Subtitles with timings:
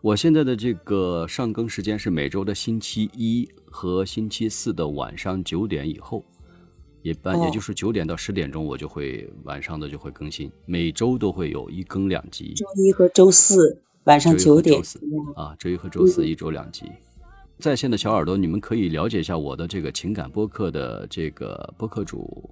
[0.00, 6.24] 我现在的这个上更时间是每周的星期一和星期四的晚上九点以后，
[7.02, 12.54] 一般也就是九点到十点钟，我就会晚上的就会更新，每周都会有一更两集。
[12.54, 14.80] 周一和周四晚上九点
[15.34, 16.84] 啊，周一和周四一周两集。
[17.58, 22.48] 在线的小耳朵，你们可以了解一下我的这个情感播客的这个播客主，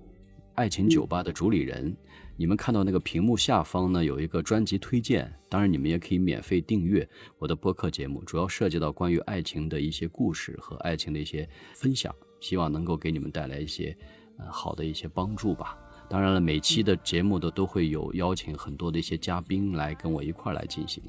[0.56, 1.96] 爱情酒吧的主理人。
[2.38, 7.08] 你们看到那个屏幕下方呢，有一个专辑推荐，当然你们也可以免费订阅
[7.38, 13.96] 我的播客节目，主要涉及到关于爱情的一些故事和爱情的一些分享，希望能够给你们带来一些
[14.38, 15.78] 呃好的一些帮助吧。
[16.10, 21.02] 当然了，每期的节目都都会有邀请很多的一些嘉宾来跟我一块来进行。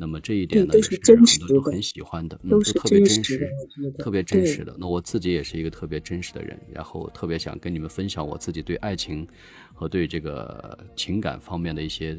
[0.00, 3.50] 那么这一点呢，也是很多都很喜欢的，都特别真实，
[3.98, 4.76] 特别真实的。
[4.78, 9.26] 那我自己也是一个特别真实的人，然后特别想跟你们分享我自己对爱情
[9.74, 12.16] 和对这个情感方面的一些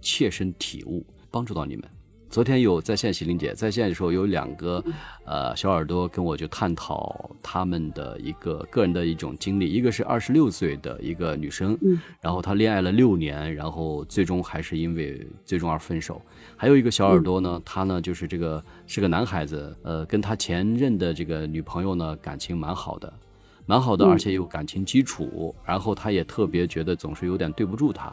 [0.00, 1.88] 切身体悟，帮助到你们。
[2.34, 4.82] 昨天有在线喜玲姐在线的时候，有两个
[5.24, 11.78] 呃小耳朵跟我就探讨他们的一个个人的一种经历，一个是二十六岁的一个女生，
[12.20, 16.20] 然后她恋爱了六年，然后最终还是因为最终而分手。
[16.56, 23.12] 还有一个小耳朵呢，他呢就是这个是个男孩子，呃，跟他前任的这个女朋友呢感情蛮好的，
[23.64, 28.12] 蛮好的，而且有感情基础，然后他也特别觉得总是有点对不住她。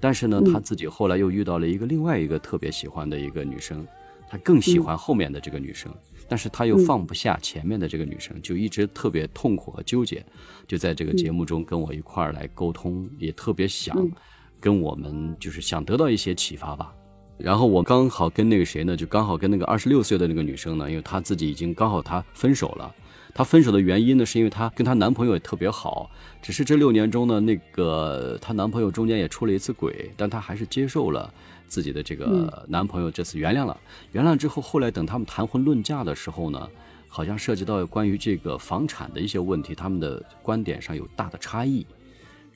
[0.00, 3.86] 但是呢，他自己后来又遇到了一个另外一个特别喜欢的一个女生，
[4.28, 5.92] 他更喜欢后面的这个女生，
[6.26, 10.24] 但是他又放不下前面的这个女生，就一直特别痛苦和纠结，
[10.66, 14.10] 就在这个节目中跟我一块儿来沟通，也特别想
[14.58, 16.94] 跟我们就是想得到一些启发吧。
[17.36, 22.94] 然后我刚好跟那个谁呢，就刚好跟那个二十六岁的那个女生呢，因为她自己已经刚好她分手了。
[23.34, 26.10] 她分手的原因呢，是因为她跟她男朋友也特别好，
[26.42, 31.32] 只是这六年中呢，那个她男朋友中间也出了一次轨，但她还是接受了
[31.66, 33.76] 自己的这个男朋友这次原谅了。
[34.12, 36.68] 原谅之后，后来等他们谈婚论嫁的时候呢，
[37.08, 41.86] 好像涉及到关于这个房产的一些问题，他们的观点上有大的差异。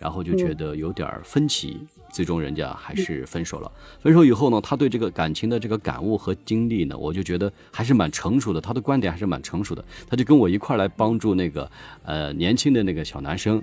[0.05, 1.81] 然后就觉得有点分歧，
[2.13, 3.73] 最终人家还是分手了。
[4.03, 8.61] 分手以后呢，他对这个感情的这个感悟和经历呢，我就觉得还是蛮成熟的。
[8.61, 11.71] 他的观点还是蛮成熟的，他就跟我一块来帮助那个
[12.03, 13.63] 呃年轻的那个小男生。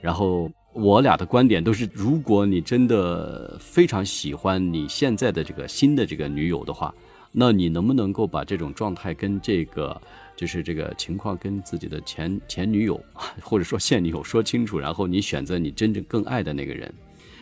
[0.00, 6.94] 然后我俩的观点都是：如果你真的非常喜欢你现在的这个新的这个女友的话，
[7.32, 10.00] 那你能不能够把这种状态跟这个？
[10.36, 12.98] 就是这个情况跟自己的前前女友
[13.44, 16.90] 或者说现女友说清楚，然后你选择你真正更爱的那个人，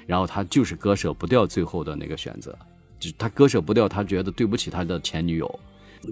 [0.05, 2.59] 然后他就是割舍不掉最后的那个选择，
[2.99, 5.61] 就他割舍不掉，他觉得对不起他的前女友，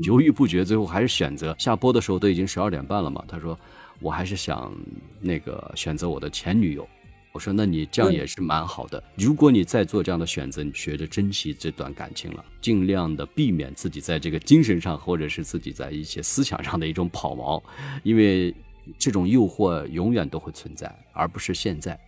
[0.04, 3.58] 犹豫不决，最后还是选择下播的时候都已经十二点半了嘛，他说
[3.98, 4.72] 我还是想
[5.20, 6.88] 那个选择我的前女友。
[7.36, 9.02] 我说，那你这样也是蛮好的。
[9.14, 17.62] 如果你再做这样的选择，你学着珍惜这段感情了，尽量的避免自己在这个精神上或者是自己在一些思想上的一种跑毛，
[18.02, 18.54] 因为
[18.98, 22.00] 这种诱惑永远都会存在，而不是现在。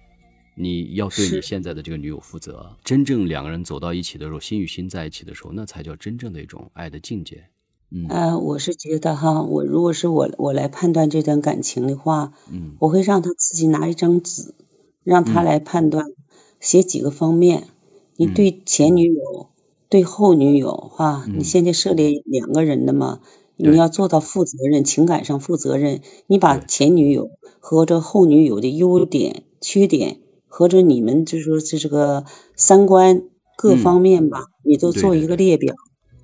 [0.61, 2.75] 你要对你现在的这个女友负责。
[2.83, 7.45] 真正两个人走到一起的时候，心与心在一起的时候，那才叫真正的一种爱的境界。
[7.91, 8.07] 嗯，
[8.43, 14.53] 我是觉得哈，我如果是我我来判断这段感情的话，嗯，我会让他自己拿一张纸。
[15.09, 16.05] 让他来判断，
[16.61, 17.65] 写几个方面。
[18.17, 19.47] 你对前女友、
[19.89, 23.21] 对后女友，哈，你现在涉猎两个人的嘛，
[23.57, 26.03] 你要做到负责任，情感上负责任。
[26.27, 33.23] 你把前女友和这后女友的优点、缺点，和着你们就说这这个三观
[33.57, 35.75] 各方面吧，你都做一个列表。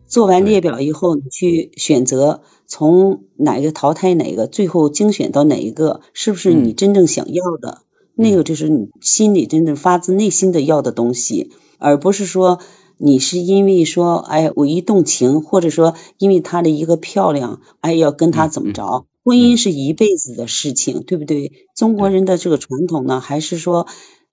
[0.06, 7.82] 做完列表以后，你去选择从哪个淘汰哪个，最后精选到哪一个，是不是你真正想要的？
[8.16, 12.60] 那个就是你心里真正发自内心的要的东西，而不是说
[12.96, 19.06] 你是因为说哎我一动情，或者说因为她的一个漂亮，哎要跟她怎么着？
[19.24, 21.52] 婚姻是一辈子的事情，对不对？
[21.74, 23.86] 中国人的这个传统呢，还是说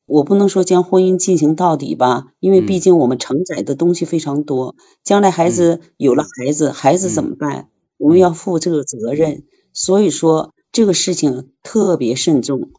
[0.05, 2.27] 我不能说将婚姻进行到底吧？
[2.41, 7.69] 因为毕竟我们承载的东西非常多，将来孩子有了孩子，孩子怎么办？
[7.97, 9.43] 我们要负这个责任，
[9.73, 12.69] 所以说这个事情特别慎重。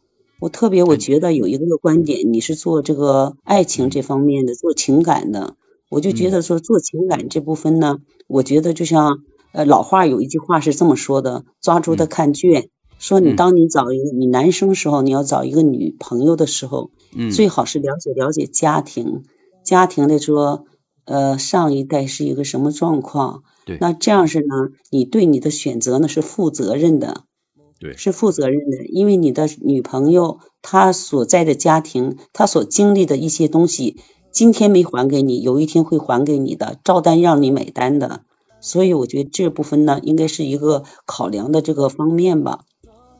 [0.43, 5.55] 我特别，我觉得有一个观点，你是做这个爱情这方面的，做情感的，
[5.89, 9.19] 我就觉得说做情感这部分呢，我觉得就像
[9.53, 12.67] 呃老话有一句话是这么说的，抓住的看卷，
[12.99, 19.23] 说你当你找一个你男生时候，你要找一个女朋友的时候，嗯，最好是了解了解家庭，
[19.63, 20.65] 家庭的说
[21.05, 27.21] 呃上一代是一个什么状况，对，那这样是呢，你对你的选择呢是负责任的。
[27.97, 33.97] 是负责任的，因为你的女朋友她所在的家庭，她所经历的一些东西，
[34.31, 38.21] 今天没还给你，有一天会还给你的，照单让你买单的。
[38.61, 42.61] 所以我觉得这部分呢，应该是一个考量的这个方面吧。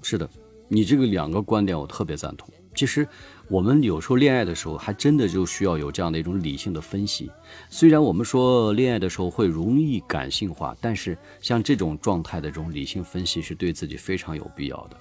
[0.01, 0.29] 是的，
[0.69, 2.49] 你这个两个观点我特别赞同。
[2.75, 3.07] 其实
[3.47, 7.29] 我们有时候恋爱的时候，还真的就需要有这样的一种理性的分析。
[7.69, 14.97] 虽然我们说恋爱的时候会容易感性化，但是像这种状态的这种理性分析是对自己非常有必要的。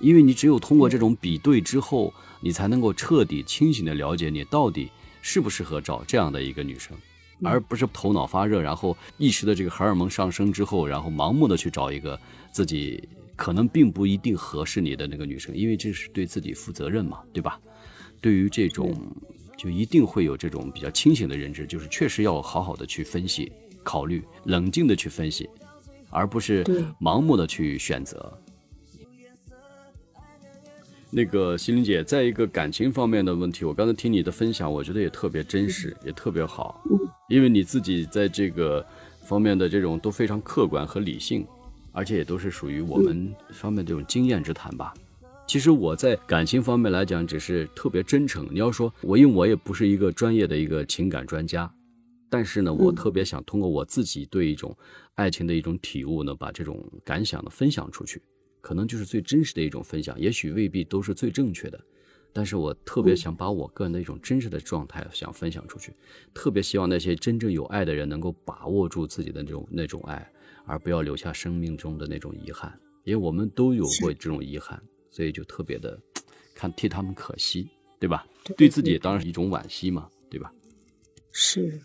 [0.00, 6.96] 因为你只有通过这种比对之后，你才能够彻底清醒的了解你到底适不适合找这样的一个女生。
[7.44, 12.18] 而不是头脑发热，然后一时的这个荷尔蒙上升之后，然后盲目的去找一个
[12.50, 13.08] 自己
[13.38, 17.60] 可能并不一定合适你的那个女生，因为这是对自己负责任嘛，对吧？
[18.20, 18.92] 对于这种，
[19.56, 23.52] 就一定会有这种比较清醒的认知，就是确实要好好的去分析、
[23.84, 25.48] 考虑、冷静的去分析，
[26.10, 26.64] 而不是
[27.00, 28.36] 盲目的去选择。
[31.10, 36.82] 那个心灵姐，在一个感情方面的问题，我刚才听你的分享，我觉得也特别真实，也特别好。
[37.28, 38.84] 因为你自己在这个
[39.22, 41.46] 方面的这种都非常客观和理性，
[41.92, 44.94] 而且也都是属于我们方面这种经验之谈吧。
[45.46, 48.46] 其实我在感情方面来讲，只是特别真诚。
[48.50, 51.72] 你要说我，因为我也不是一个专业的一个情感专家，
[52.28, 54.76] 但是呢，我特别想通过我自己对一种
[55.14, 58.20] 爱情的一种体悟呢，把这种感想呢分享出去。
[58.60, 61.80] 可能就是最真实的一种分享，也许未必都是最正确的，
[62.34, 65.94] 但是我特别想把我个人的一种真实的状态想分享出去，
[66.34, 70.30] 特别希望那些真正有爱的人能够把握住自己的那种那种爱，
[70.68, 74.80] 而不要留下生命中的那种遗憾，因为我们都有过这种遗憾，
[75.10, 75.98] 所以就特别的
[76.54, 77.68] 看替他们可惜，
[77.98, 78.26] 对吧？
[78.56, 80.52] 对自己当然是一种惋惜嘛，对吧？
[81.32, 81.80] 是。